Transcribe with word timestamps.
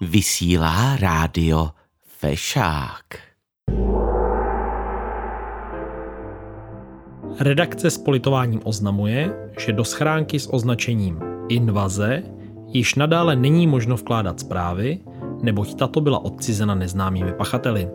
Vysílá 0.00 0.96
rádio 0.96 1.68
Fešák. 2.06 3.04
Redakce 7.40 7.90
s 7.90 7.98
politováním 7.98 8.60
oznamuje, 8.64 9.50
že 9.58 9.72
do 9.72 9.84
schránky 9.84 10.40
s 10.40 10.52
označením 10.52 11.18
invaze 11.48 12.22
již 12.66 12.94
nadále 12.94 13.36
není 13.36 13.66
možno 13.66 13.96
vkládat 13.96 14.40
zprávy, 14.40 14.98
neboť 15.42 15.74
tato 15.74 16.00
byla 16.00 16.24
odcizena 16.24 16.74
neznámými 16.74 17.32
pachateli. 17.32 17.88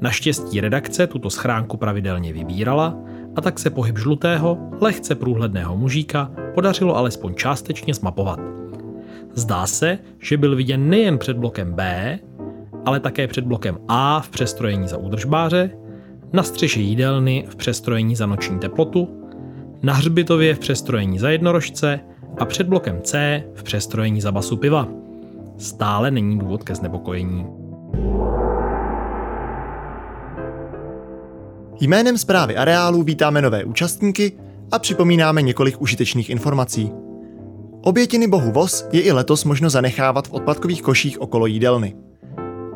Naštěstí 0.00 0.60
redakce 0.60 1.06
tuto 1.06 1.30
schránku 1.30 1.76
pravidelně 1.76 2.32
vybírala 2.32 2.98
a 3.36 3.40
tak 3.40 3.58
se 3.58 3.70
pohyb 3.70 3.98
žlutého, 3.98 4.58
lehce 4.80 5.14
průhledného 5.14 5.76
mužíka 5.76 6.30
podařilo 6.54 6.96
alespoň 6.96 7.34
částečně 7.34 7.94
zmapovat. 7.94 8.63
Zdá 9.34 9.66
se, 9.66 9.98
že 10.18 10.36
byl 10.36 10.56
viděn 10.56 10.88
nejen 10.88 11.18
před 11.18 11.36
blokem 11.36 11.72
B, 11.72 12.18
ale 12.84 13.00
také 13.00 13.26
před 13.26 13.44
blokem 13.44 13.78
A 13.88 14.20
v 14.20 14.28
přestrojení 14.28 14.88
za 14.88 14.96
údržbáře, 14.96 15.70
na 16.32 16.42
střeše 16.42 16.80
jídelny 16.80 17.44
v 17.48 17.56
přestrojení 17.56 18.16
za 18.16 18.26
noční 18.26 18.58
teplotu, 18.58 19.08
na 19.82 19.92
hřbitově 19.92 20.54
v 20.54 20.58
přestrojení 20.58 21.18
za 21.18 21.30
jednorožce 21.30 22.00
a 22.38 22.44
před 22.44 22.66
blokem 22.66 23.00
C 23.02 23.42
v 23.54 23.62
přestrojení 23.62 24.20
za 24.20 24.32
basu 24.32 24.56
piva. 24.56 24.88
Stále 25.58 26.10
není 26.10 26.38
důvod 26.38 26.62
ke 26.62 26.74
znepokojení. 26.74 27.46
Jménem 31.80 32.18
zprávy 32.18 32.56
areálu 32.56 33.02
vítáme 33.02 33.42
nové 33.42 33.64
účastníky 33.64 34.32
a 34.72 34.78
připomínáme 34.78 35.42
několik 35.42 35.80
užitečných 35.80 36.30
informací. 36.30 37.03
Obětiny 37.86 38.26
bohu 38.26 38.52
Vos 38.52 38.88
je 38.92 39.02
i 39.02 39.12
letos 39.12 39.44
možno 39.44 39.70
zanechávat 39.70 40.28
v 40.28 40.32
odpadkových 40.32 40.82
koších 40.82 41.20
okolo 41.20 41.46
jídelny. 41.46 41.94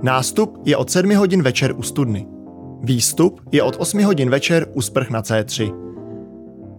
Nástup 0.03 0.59
je 0.65 0.77
od 0.77 0.91
7 0.91 1.15
hodin 1.15 1.43
večer 1.43 1.75
u 1.77 1.83
studny. 1.83 2.27
Výstup 2.83 3.41
je 3.53 3.63
od 3.63 3.77
8 3.79 4.05
hodin 4.05 4.31
večer 4.31 4.67
u 4.75 4.83
sprch 4.83 5.11
na 5.11 5.23
C3. 5.23 5.75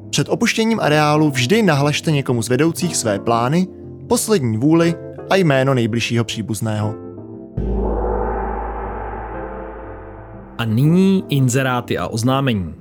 Před 0.10 0.30
opuštěním 0.30 0.80
areálu 0.80 1.30
vždy 1.30 1.64
nahlašte 1.64 2.12
někomu 2.12 2.42
z 2.42 2.50
vedoucích 2.50 2.96
své 2.96 3.20
plány, 3.20 3.68
poslední 4.10 4.58
vůli 4.58 4.96
a 5.30 5.36
jméno 5.36 5.74
nejbližšího 5.74 6.24
příbuzného. 6.24 6.96
A 10.58 10.66
nyní 10.66 11.24
inzeráty 11.30 11.98
a 11.98 12.08
oznámení. 12.08 12.76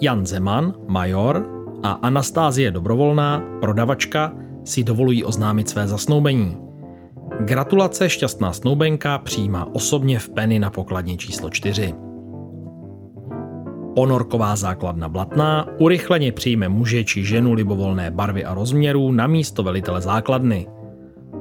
Jan 0.00 0.26
Zeman, 0.26 0.74
major, 0.88 1.46
a 1.82 1.90
Anastázie 1.90 2.70
Dobrovolná, 2.70 3.42
prodavačka, 3.60 4.32
si 4.68 4.84
dovolují 4.84 5.24
oznámit 5.24 5.68
své 5.68 5.88
zasnoubení. 5.88 6.56
Gratulace 7.40 8.10
šťastná 8.10 8.52
snoubenka 8.52 9.18
přijímá 9.18 9.74
osobně 9.74 10.18
v 10.18 10.28
Penny 10.28 10.58
na 10.58 10.70
pokladně 10.70 11.16
číslo 11.16 11.50
4. 11.50 11.94
Ponorková 13.94 14.56
základna 14.56 15.08
Blatná 15.08 15.68
urychleně 15.78 16.32
přijme 16.32 16.68
muže 16.68 17.04
či 17.04 17.24
ženu 17.24 17.52
libovolné 17.52 18.10
barvy 18.10 18.44
a 18.44 18.54
rozměrů 18.54 19.12
na 19.12 19.26
místo 19.26 19.62
velitele 19.62 20.00
základny. 20.00 20.66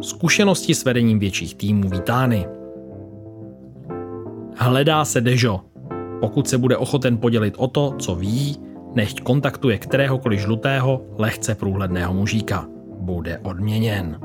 Zkušenosti 0.02 0.75
s 0.75 0.86
vedením 0.86 1.20
větších 1.20 1.55
týmů 1.55 1.89
vítány. 1.89 2.45
Hledá 4.55 5.05
se 5.05 5.21
Dežo. 5.21 5.61
Pokud 6.20 6.48
se 6.48 6.58
bude 6.58 6.77
ochoten 6.77 7.17
podělit 7.17 7.54
o 7.58 7.67
to, 7.67 7.93
co 7.99 8.16
ví, 8.16 8.58
nechť 8.95 9.21
kontaktuje 9.21 9.77
kteréhokoliv 9.77 10.39
žlutého, 10.39 11.02
lehce 11.17 11.55
průhledného 11.55 12.14
mužíka. 12.14 12.77
Bude 13.07 13.39
odměněn. 13.43 14.19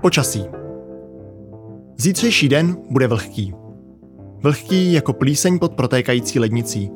Počasí. 0.00 0.44
Zítřejší 1.96 2.48
den 2.48 2.76
bude 2.90 3.06
vlhký. 3.06 3.54
Vlhký 4.42 4.92
jako 4.92 5.12
plíseň 5.12 5.58
pod 5.58 5.74
protékající 5.74 6.38
lednicí. 6.38 6.90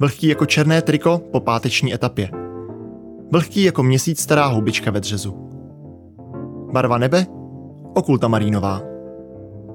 Vlhký 0.00 0.26
jako 0.26 0.46
černé 0.46 0.82
triko 0.82 1.18
po 1.32 1.40
páteční 1.40 1.94
etapě. 1.94 2.30
Vlhký 3.32 3.62
jako 3.62 3.82
měsíc 3.82 4.20
stará 4.20 4.46
houbička 4.46 4.90
ve 4.90 5.00
dřezu. 5.00 5.34
Barva 6.72 6.98
nebe? 6.98 7.26
Okulta 7.94 8.28
marínová. 8.28 8.82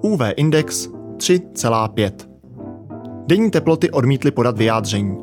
UV 0.01 0.21
index 0.35 0.89
3,5. 1.17 2.11
Denní 3.27 3.51
teploty 3.51 3.91
odmítly 3.91 4.31
podat 4.31 4.57
vyjádření. 4.57 5.17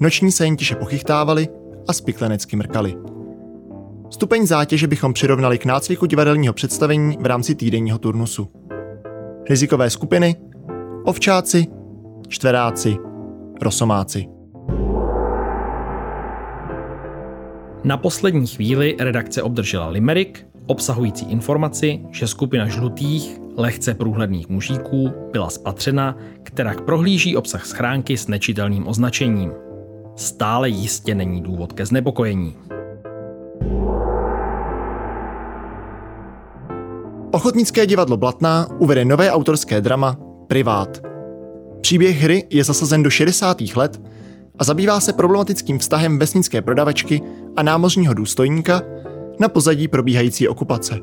Noční 0.00 0.32
se 0.32 0.44
jen 0.44 0.56
tiše 0.56 0.74
pochychtávali 0.74 1.48
a 1.88 1.92
spiklenecky 1.92 2.56
mrkali. 2.56 2.96
Stupeň 4.10 4.46
zátěže 4.46 4.86
bychom 4.86 5.12
přirovnali 5.12 5.58
k 5.58 5.64
nácviku 5.64 6.06
divadelního 6.06 6.54
představení 6.54 7.16
v 7.20 7.26
rámci 7.26 7.54
týdenního 7.54 7.98
turnusu. 7.98 8.48
Rizikové 9.50 9.90
skupiny 9.90 10.36
ovčáci, 11.04 11.66
čtveráci, 12.28 12.96
rosomáci. 13.62 14.26
Na 17.84 17.96
poslední 17.96 18.46
chvíli 18.46 18.96
redakce 19.00 19.42
obdržela 19.42 19.88
limerick, 19.88 20.46
obsahující 20.66 21.30
informaci, 21.30 22.00
že 22.10 22.26
skupina 22.26 22.66
žlutých, 22.66 23.38
lehce 23.56 23.94
průhledných 23.94 24.48
mužíků 24.48 25.10
byla 25.32 25.50
spatřena, 25.50 26.16
která 26.42 26.74
prohlíží 26.74 27.36
obsah 27.36 27.66
schránky 27.66 28.16
s 28.16 28.28
nečitelným 28.28 28.86
označením. 28.88 29.52
Stále 30.16 30.68
jistě 30.68 31.14
není 31.14 31.40
důvod 31.40 31.72
ke 31.72 31.86
znepokojení. 31.86 32.56
Ochotnické 37.30 37.86
divadlo 37.86 38.16
Blatná 38.16 38.66
uvede 38.78 39.04
nové 39.04 39.32
autorské 39.32 39.80
drama 39.80 40.16
Privát. 40.46 41.02
Příběh 41.80 42.22
hry 42.22 42.46
je 42.50 42.64
zasazen 42.64 43.02
do 43.02 43.10
60. 43.10 43.60
let 43.76 44.00
a 44.58 44.64
zabývá 44.64 45.00
se 45.00 45.12
problematickým 45.12 45.78
vztahem 45.78 46.18
vesnické 46.18 46.62
prodavačky 46.62 47.20
a 47.56 47.62
námořního 47.62 48.14
důstojníka 48.14 48.82
na 49.40 49.48
pozadí 49.48 49.88
probíhající 49.88 50.48
okupace. 50.48 50.98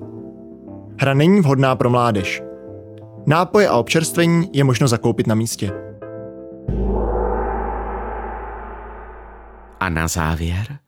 Hra 0.97 1.13
není 1.13 1.41
vhodná 1.41 1.75
pro 1.75 1.90
mládež. 1.90 2.44
Nápoje 3.25 3.68
a 3.68 3.78
občerstvení 3.78 4.50
je 4.53 4.63
možno 4.63 4.88
zakoupit 4.88 5.28
na 5.28 5.35
místě. 5.35 5.72
A 9.83 9.89
na 9.89 10.07
závěr 10.07 10.79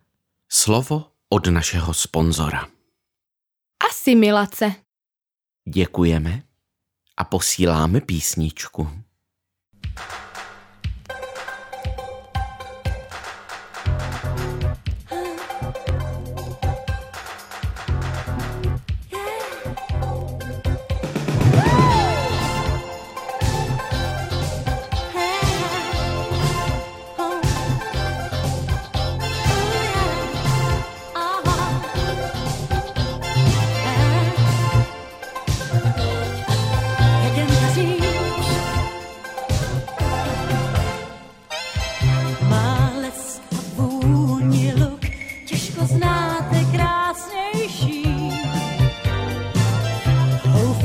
slovo 0.52 1.12
od 1.30 1.48
našeho 1.48 1.94
sponzora. 1.94 2.68
Asimilace. 3.90 4.76
Děkujeme 5.70 6.44
a 7.18 7.24
posíláme 7.24 8.02
písničku. 8.02 8.90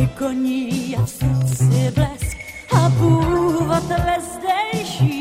ke 0.00 0.06
koní 0.18 0.96
a 0.96 1.04
v 1.04 1.10
srdci 1.10 1.92
blesk 1.94 2.36
a 2.72 2.90
původ 2.90 3.84
lezdejší. 4.06 5.19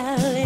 sell 0.00 0.39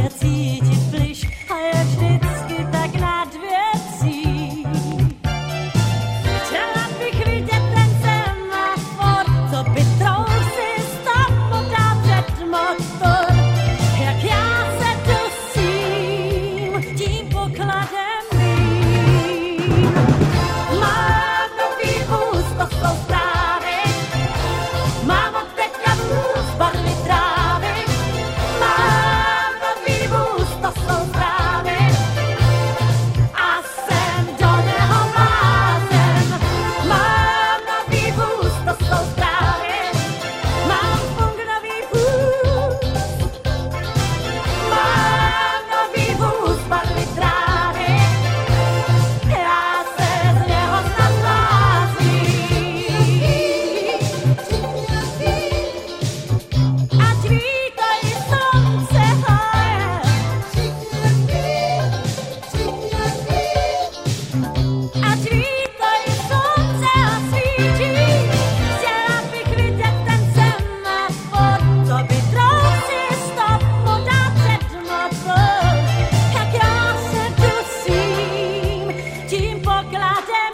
glad 79.95 80.54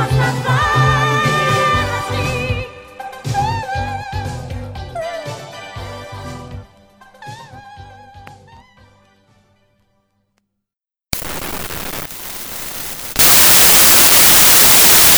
Boże, 0.00 0.32
Boże. 0.44 0.59